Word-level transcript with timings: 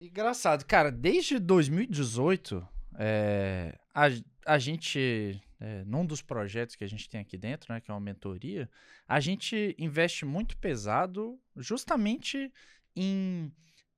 Engraçado, 0.00 0.64
cara, 0.64 0.90
desde 0.90 1.38
2018, 1.38 2.66
é, 2.98 3.78
a, 3.94 4.06
a 4.46 4.58
gente, 4.58 5.38
é, 5.60 5.84
num 5.84 6.06
dos 6.06 6.22
projetos 6.22 6.74
que 6.74 6.82
a 6.82 6.88
gente 6.88 7.06
tem 7.06 7.20
aqui 7.20 7.36
dentro, 7.36 7.70
né, 7.70 7.82
que 7.82 7.90
é 7.90 7.94
uma 7.94 8.00
mentoria, 8.00 8.66
a 9.06 9.20
gente 9.20 9.76
investe 9.78 10.24
muito 10.24 10.56
pesado 10.56 11.38
justamente 11.54 12.50
em 12.96 13.52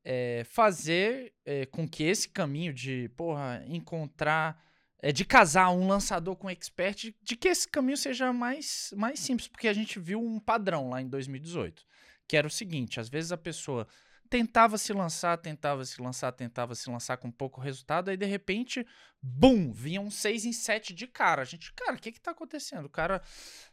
é, 0.05 0.43
fazer 0.45 1.33
é, 1.45 1.67
com 1.67 1.89
que 1.89 2.03
esse 2.03 2.29
caminho 2.29 2.75
de, 2.75 3.09
porra, 3.11 3.63
encontrar, 3.69 4.61
é, 4.99 5.13
de 5.13 5.25
casar 5.25 5.71
um 5.71 5.87
lançador 5.87 6.35
com 6.35 6.49
um 6.49 6.51
expert, 6.51 7.15
de 7.23 7.37
que 7.37 7.47
esse 7.47 7.69
caminho 7.69 7.97
seja 7.97 8.33
mais, 8.33 8.93
mais 8.97 9.21
simples, 9.21 9.47
porque 9.47 9.69
a 9.69 9.73
gente 9.73 10.01
viu 10.01 10.21
um 10.21 10.41
padrão 10.41 10.91
lá 10.91 11.01
em 11.01 11.09
2018, 11.09 11.87
que 12.27 12.37
era 12.37 12.49
o 12.49 12.51
seguinte, 12.51 12.99
às 12.99 13.09
vezes 13.09 13.31
a 13.31 13.39
pessoa 13.39 13.87
tentava 14.33 14.79
se 14.79 14.95
lançar, 14.95 15.37
tentava 15.37 15.85
se 15.85 16.01
lançar, 16.01 16.33
tentava 16.33 16.75
se 16.75 16.89
lançar 16.89 17.19
com 17.19 17.31
pouco 17.31 17.61
resultado, 17.61 18.09
aí 18.09 18.17
de 18.17 18.25
repente, 18.25 18.87
bum, 19.21 19.71
vinha 19.71 20.01
um 20.01 20.11
6 20.11 20.47
em 20.47 20.55
7 20.55 20.95
de 20.95 21.07
cara. 21.07 21.43
A 21.43 21.45
gente, 21.45 21.71
cara, 21.75 21.97
o 21.97 21.99
que 21.99 22.11
que 22.11 22.19
tá 22.19 22.31
acontecendo? 22.31 22.87
O 22.87 22.89
cara 22.89 23.21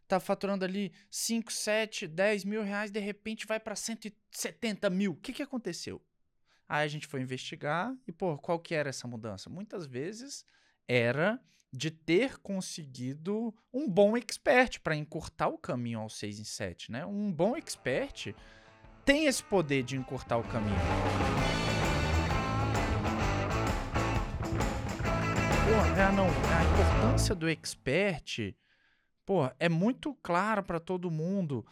tá 0.06 0.20
faturando 0.20 0.66
ali 0.66 0.92
5, 1.10 1.50
7, 1.54 2.08
10 2.10 2.44
mil 2.44 2.62
reais, 2.62 2.92
de 2.92 3.00
repente 3.00 3.48
vai 3.48 3.58
para 3.58 3.74
170 3.74 4.90
mil. 4.90 5.14
O 5.14 5.16
que 5.16 5.32
que 5.32 5.42
aconteceu? 5.42 6.02
Aí 6.68 6.84
a 6.84 6.90
gente 6.90 7.08
foi 7.08 7.22
investigar 7.22 7.96
e, 8.06 8.12
pô, 8.12 8.38
qual 8.38 8.60
que 8.60 8.76
era 8.76 8.90
essa 8.90 9.08
mudança? 9.08 9.50
Muitas 9.50 9.86
vezes 9.86 10.46
era 10.86 11.40
de 11.72 11.90
ter 11.90 12.38
conseguido 12.40 13.56
um 13.72 13.90
bom 13.90 14.18
expert 14.18 14.82
para 14.82 14.94
encurtar 14.94 15.48
o 15.48 15.58
caminho 15.58 16.00
ao 16.00 16.10
6 16.10 16.38
em 16.38 16.44
7, 16.44 16.92
né? 16.92 17.06
Um 17.06 17.32
bom 17.32 17.56
expert 17.56 18.36
tem 19.10 19.26
esse 19.26 19.44
poder 19.44 19.82
de 19.82 19.98
encurtar 19.98 20.38
o 20.38 20.44
caminho. 20.44 20.78
Pô, 25.66 26.00
é, 26.00 26.12
não, 26.12 26.28
a 26.28 26.64
importância 26.64 27.34
do 27.34 27.50
expert, 27.50 28.54
pô, 29.26 29.50
é 29.60 29.68
muito 29.68 30.14
claro 30.22 30.62
para 30.62 30.80
todo 30.80 31.10
mundo, 31.10 31.66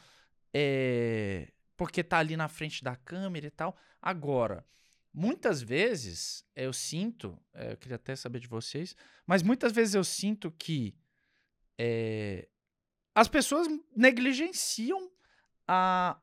é, 0.52 1.52
porque 1.76 2.04
tá 2.04 2.18
ali 2.18 2.36
na 2.36 2.48
frente 2.48 2.84
da 2.84 2.96
câmera 2.96 3.46
e 3.46 3.52
tal. 3.52 3.78
Agora, 4.02 4.66
muitas 5.14 5.62
vezes 5.62 6.44
eu 6.56 6.74
sinto, 6.74 7.40
é, 7.54 7.74
eu 7.74 7.78
queria 7.78 7.98
até 7.98 8.16
saber 8.16 8.40
de 8.40 8.48
vocês, 8.48 8.96
mas 9.28 9.44
muitas 9.44 9.72
vezes 9.72 9.94
eu 9.94 10.04
sinto 10.04 10.50
que 10.50 10.98
é, 11.78 12.48
as 13.14 13.28
pessoas 13.28 13.68
negligenciam 13.96 15.12
a, 15.68 16.20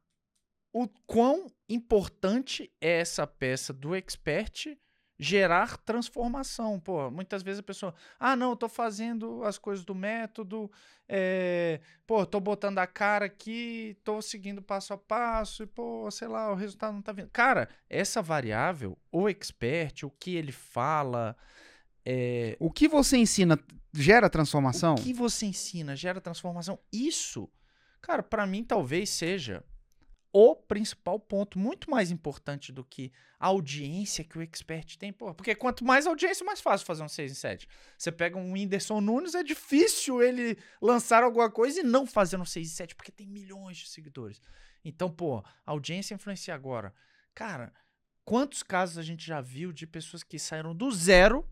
o 0.75 0.89
quão 1.07 1.47
importante 1.69 2.69
é 2.81 2.99
essa 2.99 3.25
peça 3.29 3.73
do 3.73 3.95
expert 3.95 4.77
gerar 5.17 5.79
transformação. 5.79 6.81
Pô, 6.81 7.09
muitas 7.13 7.45
vezes 7.45 7.61
a 7.61 7.63
pessoa, 7.63 7.95
ah, 8.19 8.35
não, 8.35 8.51
eu 8.51 8.57
tô 8.57 8.69
fazendo 8.69 9.45
as 9.45 9.57
coisas 9.57 9.85
do 9.85 9.95
método, 9.95 10.69
é, 11.09 11.81
pô, 12.05 12.27
tô 12.27 12.41
botando 12.41 12.79
a 12.79 12.89
cara 12.89 13.27
aqui, 13.27 13.97
tô 14.03 14.21
seguindo 14.21 14.61
passo 14.61 14.93
a 14.93 14.99
passo, 14.99 15.63
e, 15.63 15.67
pô, 15.67 16.11
sei 16.11 16.27
lá, 16.27 16.51
o 16.51 16.57
resultado 16.57 16.93
não 16.93 17.03
tá 17.03 17.13
vindo. 17.13 17.31
Cara, 17.31 17.69
essa 17.89 18.21
variável, 18.21 18.99
o 19.13 19.29
expert, 19.29 20.03
o 20.03 20.11
que 20.11 20.35
ele 20.35 20.51
fala. 20.51 21.37
É, 22.05 22.57
o 22.59 22.69
que 22.69 22.89
você 22.89 23.17
ensina 23.17 23.57
gera 23.93 24.29
transformação? 24.29 24.97
O 24.97 25.01
que 25.01 25.15
você 25.15 25.47
ensina 25.47 25.95
gera 25.95 26.21
transformação. 26.21 26.81
Isso, 26.93 27.49
cara, 28.03 28.25
para 28.25 28.45
mim 28.45 28.65
talvez 28.65 29.09
seja 29.09 29.65
o 30.37 30.57
principal 30.57 31.21
ponto, 31.21 31.61
muito 31.61 31.89
mais 31.89 32.11
importante 32.11 32.73
do 32.73 32.83
que 32.83 33.13
a 33.39 33.47
audiência 33.47 34.25
que 34.25 34.37
o 34.37 34.43
expert 34.43 34.97
tem. 34.97 35.13
Porra, 35.13 35.33
porque 35.33 35.55
quanto 35.55 35.85
mais 35.85 36.09
audiência, 36.09 36.45
mais 36.45 36.61
fácil 36.61 36.85
fazer 36.85 37.05
um 37.05 37.09
6 37.09 37.31
em 37.31 37.35
7. 37.37 37.69
Você 37.97 38.11
pega 38.11 38.37
um 38.37 38.53
Whindersson 38.53 39.01
Nunes, 39.01 39.37
é 39.37 39.45
difícil 39.45 40.21
ele 40.21 40.59
lançar 40.83 41.23
alguma 41.23 41.49
coisa 41.49 41.79
e 41.79 41.83
não 41.85 42.05
fazer 42.05 42.37
um 42.37 42.45
6 42.45 42.67
em 42.67 42.71
7, 42.71 42.97
porque 42.97 43.13
tem 43.13 43.29
milhões 43.29 43.77
de 43.77 43.89
seguidores. 43.89 44.43
Então, 44.85 45.09
pô, 45.09 45.41
audiência 45.65 46.15
influencia 46.15 46.53
agora. 46.53 46.93
Cara, 47.33 47.73
quantos 48.25 48.65
casos 48.65 48.99
a 48.99 49.03
gente 49.03 49.25
já 49.25 49.41
viu 49.41 49.73
de 49.73 49.87
pessoas 49.87 50.25
que 50.25 50.37
saíram 50.37 50.75
do 50.75 50.91
zero, 50.91 51.49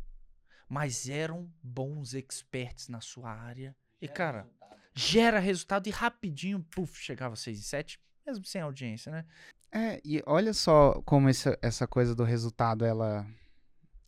mas 0.68 1.08
eram 1.08 1.48
bons 1.62 2.14
experts 2.14 2.88
na 2.88 3.00
sua 3.00 3.30
área. 3.30 3.76
E, 4.00 4.08
cara, 4.08 4.50
gera 4.92 5.38
resultado 5.38 5.86
e 5.86 5.90
rapidinho, 5.90 6.66
puf, 6.68 7.00
chegava 7.00 7.36
6 7.36 7.60
em 7.60 7.62
7 7.62 8.00
mesmo 8.26 8.44
sem 8.44 8.60
audiência, 8.60 9.10
né? 9.10 9.24
É, 9.70 10.00
e 10.04 10.22
olha 10.26 10.52
só 10.52 11.00
como 11.02 11.28
essa, 11.28 11.58
essa 11.62 11.86
coisa 11.86 12.14
do 12.14 12.24
resultado, 12.24 12.84
ela, 12.84 13.26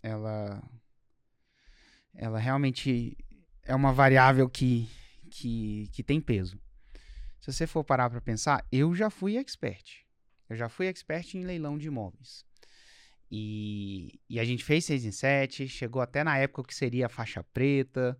ela, 0.03 0.63
ela 2.15 2.39
realmente 2.39 3.17
é 3.63 3.75
uma 3.75 3.93
variável 3.93 4.49
que, 4.49 4.89
que, 5.31 5.89
que 5.93 6.03
tem 6.03 6.21
peso. 6.21 6.61
Se 7.41 7.53
você 7.53 7.67
for 7.67 7.83
parar 7.85 8.11
para 8.11 8.21
pensar, 8.21 8.67
eu 8.71 8.95
já 8.95 9.11
fui 9.11 9.37
expert. 9.37 10.05
Eu 10.49 10.57
já 10.57 10.69
fui 10.69 10.87
expert 10.87 11.35
em 11.35 11.45
leilão 11.45 11.79
de 11.79 11.87
imóveis. 11.87 12.45
E, 13.31 14.21
e 14.29 14.39
a 14.39 14.45
gente 14.45 14.63
fez 14.63 14.85
6 14.85 15.05
em 15.07 15.11
7, 15.11 15.67
chegou 15.67 16.01
até 16.01 16.23
na 16.23 16.37
época 16.39 16.65
que 16.65 16.75
seria 16.75 17.09
faixa 17.09 17.43
preta 17.43 18.19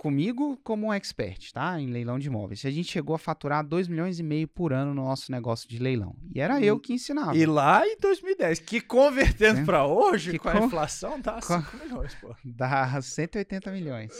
comigo 0.00 0.58
como 0.64 0.86
um 0.86 0.94
expert, 0.94 1.52
tá? 1.52 1.78
Em 1.78 1.88
leilão 1.88 2.18
de 2.18 2.26
imóveis. 2.26 2.64
A 2.64 2.70
gente 2.70 2.90
chegou 2.90 3.14
a 3.14 3.18
faturar 3.18 3.62
2 3.62 3.86
milhões 3.86 4.18
e 4.18 4.22
meio 4.22 4.48
por 4.48 4.72
ano 4.72 4.94
no 4.94 5.04
nosso 5.04 5.30
negócio 5.30 5.68
de 5.68 5.78
leilão. 5.78 6.16
E 6.34 6.40
era 6.40 6.58
eu 6.58 6.80
que 6.80 6.94
ensinava. 6.94 7.36
E 7.36 7.44
lá 7.44 7.86
em 7.86 7.98
2010, 8.00 8.60
que 8.60 8.80
convertendo 8.80 9.60
é. 9.60 9.64
para 9.66 9.84
hoje, 9.84 10.30
que 10.30 10.38
com 10.38 10.48
a 10.48 10.58
inflação, 10.58 11.20
dá 11.20 11.38
5 11.38 11.76
milhões, 11.84 12.14
pô. 12.14 12.34
Dá 12.42 12.98
180 12.98 13.70
milhões. 13.72 14.10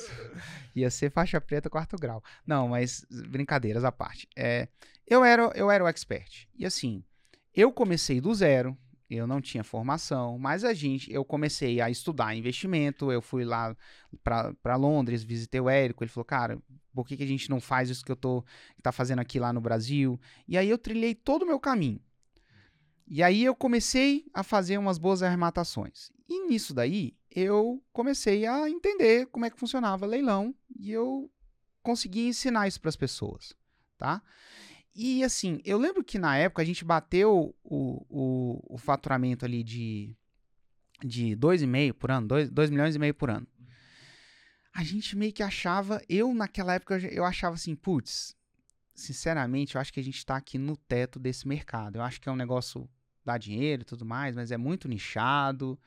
Ia 0.76 0.90
ser 0.90 1.10
faixa 1.10 1.40
preta 1.40 1.70
quarto 1.70 1.96
grau. 1.96 2.22
Não, 2.46 2.68
mas 2.68 3.06
brincadeiras 3.30 3.82
à 3.82 3.90
parte. 3.90 4.28
É, 4.36 4.68
eu, 5.06 5.24
era, 5.24 5.50
eu 5.54 5.70
era 5.70 5.82
o 5.82 5.88
expert. 5.88 6.46
E 6.58 6.66
assim, 6.66 7.02
eu 7.54 7.72
comecei 7.72 8.20
do 8.20 8.34
zero, 8.34 8.76
eu 9.16 9.26
não 9.26 9.40
tinha 9.40 9.64
formação, 9.64 10.38
mas 10.38 10.64
a 10.64 10.72
gente, 10.72 11.12
eu 11.12 11.24
comecei 11.24 11.80
a 11.80 11.90
estudar 11.90 12.34
investimento, 12.34 13.10
eu 13.10 13.20
fui 13.20 13.44
lá 13.44 13.76
para 14.22 14.76
Londres, 14.76 15.22
visitei 15.22 15.60
o 15.60 15.68
Érico, 15.68 16.04
ele 16.04 16.10
falou, 16.10 16.24
cara, 16.24 16.62
por 16.94 17.06
que, 17.06 17.16
que 17.16 17.22
a 17.22 17.26
gente 17.26 17.50
não 17.50 17.60
faz 17.60 17.90
isso 17.90 18.04
que 18.04 18.12
eu 18.12 18.16
tô 18.16 18.44
tá 18.82 18.92
fazendo 18.92 19.18
aqui 19.18 19.40
lá 19.40 19.52
no 19.52 19.60
Brasil? 19.60 20.18
E 20.46 20.56
aí 20.56 20.68
eu 20.68 20.78
trilhei 20.78 21.14
todo 21.14 21.42
o 21.42 21.46
meu 21.46 21.58
caminho. 21.58 22.00
E 23.06 23.22
aí 23.22 23.44
eu 23.44 23.54
comecei 23.56 24.24
a 24.32 24.44
fazer 24.44 24.78
umas 24.78 24.96
boas 24.96 25.22
arrematações. 25.22 26.12
E 26.28 26.46
nisso 26.46 26.72
daí, 26.72 27.16
eu 27.30 27.82
comecei 27.92 28.46
a 28.46 28.70
entender 28.70 29.26
como 29.26 29.44
é 29.44 29.50
que 29.50 29.58
funcionava 29.58 30.06
leilão 30.06 30.54
e 30.78 30.92
eu 30.92 31.28
consegui 31.82 32.28
ensinar 32.28 32.68
isso 32.68 32.80
para 32.80 32.88
as 32.88 32.96
pessoas, 32.96 33.54
tá? 33.98 34.22
E 34.94 35.22
assim, 35.22 35.60
eu 35.64 35.78
lembro 35.78 36.02
que 36.02 36.18
na 36.18 36.36
época 36.36 36.62
a 36.62 36.64
gente 36.64 36.84
bateu 36.84 37.54
o, 37.62 38.06
o, 38.08 38.74
o 38.74 38.78
faturamento 38.78 39.44
ali 39.44 39.62
de, 39.62 40.16
de 41.04 41.36
2,5 41.36 41.92
por 41.94 42.10
ano, 42.10 42.26
2, 42.50 42.70
milhões 42.70 42.94
e 42.94 42.98
meio 42.98 43.14
por 43.14 43.30
ano. 43.30 43.46
A 44.72 44.82
gente 44.82 45.16
meio 45.16 45.32
que 45.32 45.42
achava, 45.42 46.02
eu 46.08 46.34
naquela 46.34 46.74
época 46.74 46.98
eu 46.98 47.24
achava 47.24 47.54
assim, 47.54 47.74
putz, 47.74 48.36
sinceramente, 48.94 49.74
eu 49.74 49.80
acho 49.80 49.92
que 49.92 50.00
a 50.00 50.04
gente 50.04 50.18
está 50.18 50.36
aqui 50.36 50.58
no 50.58 50.76
teto 50.76 51.18
desse 51.18 51.46
mercado. 51.46 51.96
Eu 51.96 52.02
acho 52.02 52.20
que 52.20 52.28
é 52.28 52.32
um 52.32 52.36
negócio 52.36 52.88
dá 53.24 53.36
dinheiro 53.38 53.82
e 53.82 53.84
tudo 53.84 54.04
mais, 54.04 54.34
mas 54.34 54.50
é 54.50 54.56
muito 54.56 54.88
nichado 54.88 55.78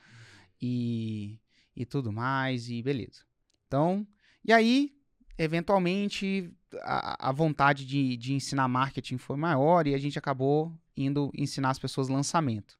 e, 0.61 1.39
e 1.75 1.85
tudo 1.85 2.11
mais, 2.11 2.69
e 2.69 2.81
beleza. 2.81 3.23
Então, 3.67 4.07
e 4.43 4.53
aí 4.53 4.95
eventualmente 5.37 6.51
a, 6.83 7.29
a 7.29 7.31
vontade 7.31 7.85
de, 7.85 8.17
de 8.17 8.33
ensinar 8.33 8.67
marketing 8.67 9.17
foi 9.17 9.37
maior 9.37 9.87
e 9.87 9.95
a 9.95 9.97
gente 9.97 10.19
acabou 10.19 10.71
indo 10.95 11.31
ensinar 11.35 11.69
as 11.69 11.79
pessoas 11.79 12.09
lançamento. 12.09 12.77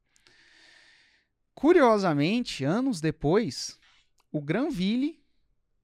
Curiosamente, 1.56 2.64
anos 2.64 3.00
depois, 3.00 3.80
o 4.32 4.42
Granville. 4.42 5.20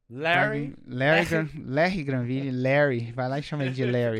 Larry. 0.09 0.75
Larry, 0.85 1.33
Larry, 1.33 1.61
Larry 1.65 2.03
Granville, 2.03 2.51
Larry, 2.51 3.11
vai 3.11 3.29
lá 3.29 3.39
e 3.39 3.43
chama 3.43 3.63
ele 3.65 3.73
de 3.73 3.85
Larry. 3.85 4.19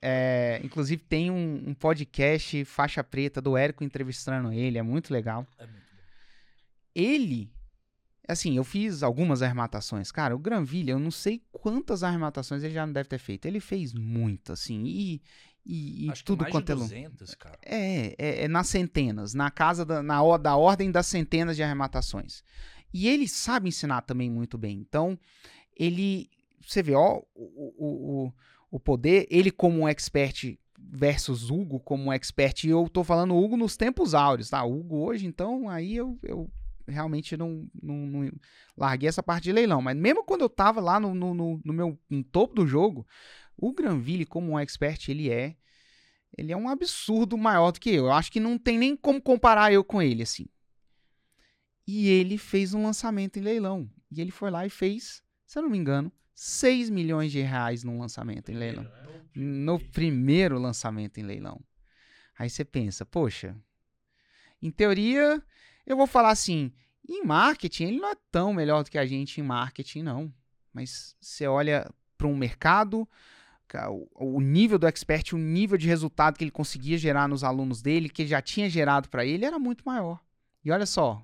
É, 0.00 0.60
inclusive 0.62 1.02
tem 1.02 1.30
um, 1.30 1.64
um, 1.68 1.74
podcast 1.74 2.64
faixa 2.64 3.02
preta 3.02 3.40
do 3.40 3.56
Érico 3.56 3.82
entrevistando 3.82 4.52
ele, 4.52 4.78
é 4.78 4.82
muito 4.82 5.12
legal. 5.12 5.46
É 5.58 5.66
muito 5.66 5.78
ele 6.94 7.50
Assim, 8.28 8.58
eu 8.58 8.62
fiz 8.62 9.02
algumas 9.02 9.40
arrematações. 9.40 10.12
Cara, 10.12 10.36
o 10.36 10.38
Granville, 10.38 10.90
eu 10.90 10.98
não 10.98 11.10
sei 11.10 11.42
quantas 11.50 12.02
arrematações 12.02 12.62
ele 12.62 12.74
já 12.74 12.84
não 12.84 12.92
deve 12.92 13.08
ter 13.08 13.18
feito. 13.18 13.46
Ele 13.46 13.58
fez 13.58 13.94
muito, 13.94 14.52
assim, 14.52 14.84
e, 14.84 15.22
e, 15.64 16.08
e 16.08 16.12
tudo 16.22 16.44
que 16.44 16.52
mais 16.52 16.52
quanto 16.52 16.74
de 16.74 16.78
200, 16.78 17.32
é 17.32 17.36
cara. 17.36 17.58
É, 17.62 18.14
é, 18.18 18.44
é, 18.44 18.48
nas 18.48 18.66
centenas, 18.66 19.32
na 19.32 19.50
casa 19.50 19.82
da, 19.82 20.02
na, 20.02 20.36
da 20.36 20.56
ordem 20.56 20.90
das 20.90 21.06
centenas 21.06 21.56
de 21.56 21.62
arrematações. 21.62 22.44
E 22.92 23.08
ele 23.08 23.26
sabe 23.26 23.70
ensinar 23.70 24.02
também 24.02 24.30
muito 24.30 24.58
bem. 24.58 24.76
Então, 24.78 25.18
ele, 25.74 26.28
você 26.60 26.82
vê, 26.82 26.94
ó, 26.94 27.22
o, 27.34 28.26
o, 28.26 28.32
o, 28.70 28.78
poder, 28.78 29.26
ele 29.30 29.50
como 29.50 29.80
um 29.80 29.88
expert 29.88 30.58
versus 30.78 31.50
Hugo 31.50 31.80
como 31.80 32.12
expert, 32.12 32.64
e 32.64 32.68
eu 32.68 32.90
tô 32.90 33.02
falando 33.02 33.36
Hugo 33.36 33.56
nos 33.56 33.74
tempos 33.74 34.14
áureos, 34.14 34.50
tá? 34.50 34.62
Hugo 34.64 34.98
hoje, 34.98 35.26
então, 35.26 35.68
aí 35.68 35.96
eu, 35.96 36.18
eu 36.22 36.50
realmente 36.88 37.36
não, 37.36 37.68
não, 37.82 37.94
não, 38.06 38.32
larguei 38.76 39.08
essa 39.08 39.22
parte 39.22 39.44
de 39.44 39.52
leilão. 39.52 39.80
Mas 39.82 39.96
mesmo 39.96 40.24
quando 40.24 40.42
eu 40.42 40.48
tava 40.48 40.80
lá 40.80 40.98
no, 40.98 41.14
no, 41.14 41.34
no, 41.34 41.60
no 41.64 41.72
meu 41.72 41.98
no 42.08 42.24
topo 42.24 42.54
do 42.54 42.66
jogo, 42.66 43.06
o 43.56 43.72
Granville, 43.72 44.24
como 44.24 44.52
um 44.52 44.58
expert, 44.58 45.08
ele 45.08 45.30
é. 45.30 45.56
Ele 46.36 46.52
é 46.52 46.56
um 46.56 46.68
absurdo 46.68 47.36
maior 47.36 47.72
do 47.72 47.80
que 47.80 47.90
eu. 47.90 48.06
Eu 48.06 48.12
acho 48.12 48.30
que 48.30 48.40
não 48.40 48.58
tem 48.58 48.78
nem 48.78 48.96
como 48.96 49.20
comparar 49.20 49.72
eu 49.72 49.82
com 49.82 50.00
ele, 50.00 50.22
assim. 50.22 50.46
E 51.86 52.08
ele 52.08 52.36
fez 52.36 52.74
um 52.74 52.82
lançamento 52.82 53.38
em 53.38 53.42
leilão. 53.42 53.90
E 54.10 54.20
ele 54.20 54.30
foi 54.30 54.50
lá 54.50 54.66
e 54.66 54.70
fez, 54.70 55.22
se 55.46 55.58
eu 55.58 55.62
não 55.62 55.70
me 55.70 55.78
engano, 55.78 56.12
6 56.34 56.90
milhões 56.90 57.32
de 57.32 57.40
reais 57.40 57.82
num 57.82 57.98
lançamento 57.98 58.50
em 58.50 58.54
leilão. 58.54 58.86
No 59.34 59.78
primeiro 59.78 60.58
lançamento 60.58 61.18
em 61.18 61.22
leilão. 61.22 61.60
Aí 62.38 62.48
você 62.48 62.64
pensa, 62.64 63.04
poxa, 63.04 63.56
em 64.62 64.70
teoria, 64.70 65.42
eu 65.88 65.96
vou 65.96 66.06
falar 66.06 66.30
assim, 66.30 66.70
em 67.08 67.24
marketing, 67.24 67.84
ele 67.84 67.98
não 67.98 68.10
é 68.10 68.16
tão 68.30 68.52
melhor 68.52 68.84
do 68.84 68.90
que 68.90 68.98
a 68.98 69.06
gente 69.06 69.40
em 69.40 69.44
marketing, 69.44 70.02
não. 70.02 70.32
Mas 70.72 71.16
você 71.20 71.46
olha 71.46 71.90
para 72.16 72.26
um 72.26 72.36
mercado, 72.36 73.08
o 74.14 74.40
nível 74.40 74.78
do 74.78 74.86
expert, 74.86 75.32
o 75.32 75.38
nível 75.38 75.78
de 75.78 75.86
resultado 75.86 76.36
que 76.36 76.44
ele 76.44 76.50
conseguia 76.50 76.98
gerar 76.98 77.26
nos 77.26 77.42
alunos 77.42 77.80
dele, 77.80 78.08
que 78.08 78.26
já 78.26 78.42
tinha 78.42 78.68
gerado 78.68 79.08
para 79.08 79.24
ele, 79.24 79.44
era 79.44 79.58
muito 79.58 79.82
maior. 79.84 80.20
E 80.64 80.70
olha 80.70 80.86
só, 80.86 81.22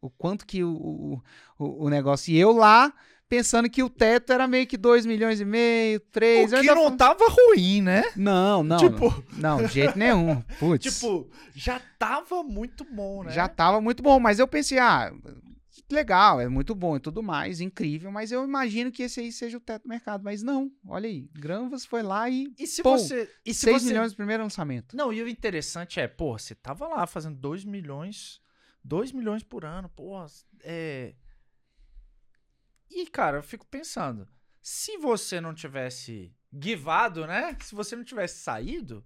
o 0.00 0.10
quanto 0.10 0.46
que 0.46 0.62
o, 0.62 1.22
o, 1.58 1.86
o 1.86 1.88
negócio. 1.88 2.32
E 2.32 2.38
eu 2.38 2.52
lá 2.52 2.92
pensando 3.28 3.68
que 3.68 3.82
o 3.82 3.90
teto 3.90 4.32
era 4.32 4.46
meio 4.46 4.66
que 4.66 4.76
2 4.76 5.06
milhões 5.06 5.40
e 5.40 5.44
meio, 5.44 6.00
3. 6.00 6.52
O 6.52 6.60
que 6.60 6.66
não 6.66 6.96
tava 6.96 7.24
ruim, 7.28 7.82
né? 7.82 8.04
Não, 8.16 8.62
não. 8.62 8.78
Tipo... 8.78 9.24
Não, 9.36 9.62
de 9.64 9.72
jeito 9.72 9.98
nenhum. 9.98 10.42
Putz. 10.58 10.94
Tipo, 10.94 11.28
já 11.54 11.80
tava 11.98 12.42
muito 12.42 12.84
bom, 12.84 13.24
né? 13.24 13.32
Já 13.32 13.48
tava 13.48 13.80
muito 13.80 14.02
bom, 14.02 14.18
mas 14.20 14.38
eu 14.38 14.48
pensei, 14.48 14.78
ah, 14.78 15.12
legal, 15.90 16.40
é 16.40 16.48
muito 16.48 16.74
bom 16.74 16.96
e 16.96 17.00
tudo 17.00 17.22
mais, 17.22 17.60
incrível, 17.60 18.10
mas 18.10 18.32
eu 18.32 18.44
imagino 18.44 18.90
que 18.90 19.02
esse 19.02 19.20
aí 19.20 19.30
seja 19.30 19.56
o 19.56 19.60
teto 19.60 19.82
do 19.82 19.88
mercado. 19.88 20.22
Mas 20.24 20.42
não, 20.42 20.70
olha 20.86 21.08
aí, 21.08 21.28
Granvas 21.34 21.84
foi 21.84 22.02
lá 22.02 22.28
e. 22.28 22.52
E 22.58 22.66
se 22.66 22.82
pô, 22.82 22.98
você. 22.98 23.30
E 23.44 23.52
se 23.52 23.60
6 23.62 23.82
você... 23.82 23.88
milhões 23.88 24.12
no 24.12 24.16
primeiro 24.16 24.42
lançamento. 24.42 24.96
Não, 24.96 25.12
e 25.12 25.22
o 25.22 25.28
interessante 25.28 26.00
é, 26.00 26.08
pô, 26.08 26.38
você 26.38 26.54
tava 26.54 26.86
lá 26.88 27.06
fazendo 27.06 27.36
2 27.36 27.64
milhões. 27.64 28.40
2 28.84 29.10
milhões 29.10 29.42
por 29.42 29.64
ano, 29.64 29.88
pô, 29.88 30.14
é 30.62 31.12
e, 32.90 33.06
cara, 33.06 33.38
eu 33.38 33.42
fico 33.42 33.66
pensando, 33.66 34.28
se 34.60 34.96
você 34.98 35.40
não 35.40 35.54
tivesse 35.54 36.34
givado, 36.52 37.26
né? 37.26 37.56
Se 37.62 37.74
você 37.74 37.94
não 37.94 38.04
tivesse 38.04 38.40
saído, 38.40 39.04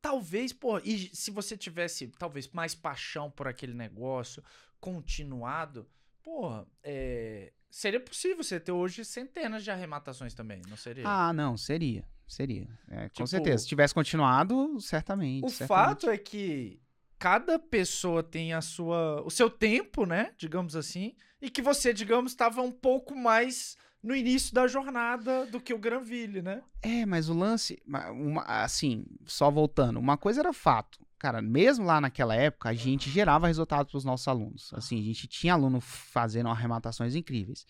talvez, 0.00 0.52
pô, 0.52 0.78
e 0.78 1.10
se 1.14 1.30
você 1.30 1.56
tivesse 1.56 2.08
talvez 2.18 2.48
mais 2.48 2.74
paixão 2.74 3.30
por 3.30 3.46
aquele 3.46 3.74
negócio, 3.74 4.42
continuado, 4.80 5.88
pô, 6.22 6.66
é, 6.82 7.52
seria 7.70 8.00
possível 8.00 8.42
você 8.42 8.58
ter 8.58 8.72
hoje 8.72 9.04
centenas 9.04 9.62
de 9.64 9.70
arrematações 9.70 10.34
também, 10.34 10.62
não 10.68 10.76
seria? 10.76 11.04
Ah, 11.06 11.32
não, 11.32 11.56
seria. 11.56 12.04
Seria. 12.26 12.68
É, 12.88 13.08
com 13.08 13.14
tipo, 13.14 13.26
certeza. 13.26 13.58
Se 13.64 13.68
tivesse 13.68 13.92
continuado, 13.92 14.80
certamente. 14.80 15.44
O 15.44 15.50
certamente. 15.50 15.68
fato 15.68 16.10
é 16.10 16.16
que 16.16 16.80
cada 17.20 17.58
pessoa 17.58 18.22
tem 18.22 18.54
a 18.54 18.62
sua, 18.62 19.22
o 19.22 19.30
seu 19.30 19.50
tempo, 19.50 20.06
né? 20.06 20.32
Digamos 20.38 20.74
assim, 20.74 21.14
e 21.40 21.50
que 21.50 21.60
você, 21.60 21.92
digamos, 21.92 22.32
estava 22.32 22.62
um 22.62 22.72
pouco 22.72 23.14
mais 23.14 23.76
no 24.02 24.16
início 24.16 24.54
da 24.54 24.66
jornada 24.66 25.44
do 25.44 25.60
que 25.60 25.74
o 25.74 25.78
Granville, 25.78 26.40
né? 26.40 26.62
É, 26.80 27.04
mas 27.04 27.28
o 27.28 27.34
lance, 27.34 27.80
uma, 27.86 28.42
assim, 28.44 29.04
só 29.26 29.50
voltando, 29.50 30.00
uma 30.00 30.16
coisa 30.16 30.40
era 30.40 30.54
fato. 30.54 30.98
Cara, 31.18 31.42
mesmo 31.42 31.84
lá 31.84 32.00
naquela 32.00 32.34
época, 32.34 32.70
a 32.70 32.74
gente 32.74 33.10
gerava 33.10 33.46
resultados 33.46 33.92
para 33.92 33.98
os 33.98 34.04
nossos 34.06 34.26
alunos. 34.26 34.72
Assim, 34.72 34.98
a 34.98 35.04
gente 35.04 35.28
tinha 35.28 35.52
aluno 35.52 35.78
fazendo 35.78 36.48
arrematações 36.48 37.14
incríveis. 37.14 37.66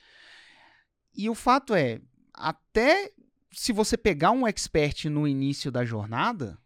E 1.12 1.28
o 1.28 1.34
fato 1.34 1.74
é, 1.74 2.00
até 2.32 3.10
se 3.52 3.72
você 3.72 3.96
pegar 3.96 4.30
um 4.30 4.46
expert 4.46 5.06
no 5.06 5.26
início 5.26 5.72
da 5.72 5.84
jornada, 5.84 6.56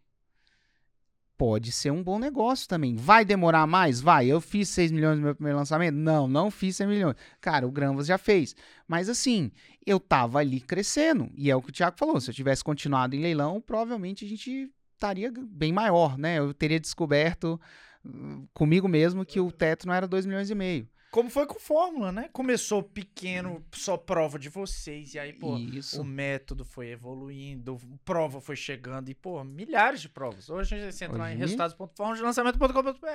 pode 1.37 1.71
ser 1.71 1.91
um 1.91 2.03
bom 2.03 2.17
negócio 2.17 2.67
também. 2.67 2.95
Vai 2.95 3.25
demorar 3.25 3.67
mais? 3.67 4.01
Vai. 4.01 4.27
Eu 4.27 4.39
fiz 4.41 4.69
6 4.69 4.91
milhões 4.91 5.17
no 5.17 5.23
meu 5.23 5.35
primeiro 5.35 5.57
lançamento? 5.57 5.95
Não, 5.95 6.27
não 6.27 6.49
fiz 6.49 6.77
6 6.77 6.89
milhões. 6.89 7.15
Cara, 7.39 7.67
o 7.67 7.71
Granvas 7.71 8.07
já 8.07 8.17
fez. 8.17 8.55
Mas 8.87 9.09
assim, 9.09 9.51
eu 9.85 9.99
tava 9.99 10.39
ali 10.39 10.59
crescendo. 10.59 11.29
E 11.35 11.49
é 11.49 11.55
o 11.55 11.61
que 11.61 11.69
o 11.69 11.73
Thiago 11.73 11.97
falou. 11.97 12.19
Se 12.19 12.29
eu 12.29 12.33
tivesse 12.33 12.63
continuado 12.63 13.15
em 13.15 13.21
leilão, 13.21 13.61
provavelmente 13.61 14.25
a 14.25 14.27
gente 14.27 14.69
estaria 14.93 15.31
bem 15.31 15.71
maior, 15.71 16.17
né? 16.17 16.39
Eu 16.39 16.53
teria 16.53 16.79
descoberto 16.79 17.59
hum, 18.03 18.47
comigo 18.53 18.87
mesmo 18.87 19.25
que 19.25 19.39
o 19.39 19.51
teto 19.51 19.87
não 19.87 19.93
era 19.93 20.07
2 20.07 20.25
milhões 20.25 20.49
e 20.49 20.55
meio. 20.55 20.87
Como 21.15 21.29
foi 21.29 21.45
com 21.45 21.57
Fórmula, 21.57 22.11
né? 22.11 22.29
Começou 22.33 22.83
pequeno, 22.83 23.65
só 23.71 23.95
prova 23.95 24.37
de 24.37 24.49
vocês, 24.49 25.13
e 25.13 25.19
aí, 25.19 25.31
pô, 25.31 25.57
Isso. 25.57 26.01
o 26.01 26.03
método 26.03 26.65
foi 26.65 26.89
evoluindo, 26.89 27.79
prova 28.03 28.41
foi 28.41 28.57
chegando, 28.57 29.07
e, 29.07 29.15
pô, 29.15 29.41
milhares 29.41 30.01
de 30.01 30.09
provas. 30.09 30.49
Hoje 30.49 30.91
você 30.91 31.05
entra 31.05 31.17
lá 31.17 31.31
em 31.31 31.37
resultados.forma 31.37 32.17
de 32.17 32.21
lançamento.com.br. 32.21 33.07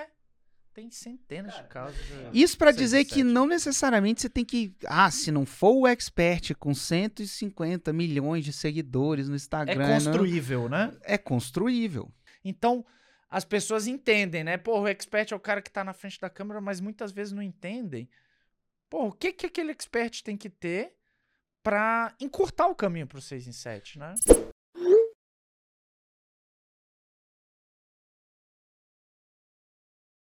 Tem 0.72 0.90
centenas 0.90 1.54
de 1.54 1.62
casos. 1.64 2.00
Isso 2.32 2.56
para 2.56 2.72
dizer 2.72 3.04
que 3.04 3.22
não 3.22 3.44
necessariamente 3.44 4.22
você 4.22 4.30
tem 4.30 4.46
que. 4.46 4.74
Ah, 4.86 5.10
se 5.10 5.30
não 5.30 5.44
for 5.44 5.72
o 5.72 5.86
expert 5.86 6.54
com 6.54 6.72
150 6.72 7.92
milhões 7.92 8.46
de 8.46 8.52
seguidores 8.54 9.28
no 9.28 9.36
Instagram. 9.36 9.84
É 9.84 9.92
construível, 9.92 10.62
não, 10.62 10.68
né? 10.70 10.92
É 11.02 11.18
construível. 11.18 12.10
Então, 12.42 12.82
as 13.30 13.44
pessoas 13.44 13.86
entendem, 13.86 14.42
né? 14.42 14.56
Pô, 14.58 14.80
o 14.80 14.88
expert 14.88 15.32
é 15.32 15.36
o 15.36 15.40
cara 15.40 15.62
que 15.62 15.70
tá 15.70 15.84
na 15.84 15.92
frente 15.92 16.20
da 16.20 16.28
câmera, 16.28 16.60
mas 16.60 16.80
muitas 16.80 17.12
vezes 17.12 17.32
não 17.32 17.42
entendem. 17.42 18.08
Pô, 18.88 19.06
o 19.06 19.12
que 19.12 19.32
que 19.32 19.46
aquele 19.46 19.70
expert 19.70 20.22
tem 20.22 20.36
que 20.36 20.50
ter 20.50 20.96
para 21.62 22.12
encurtar 22.18 22.66
o 22.66 22.74
caminho 22.74 23.06
pro 23.06 23.20
6 23.20 23.46
em 23.46 23.52
7, 23.52 23.98
né? 24.00 24.14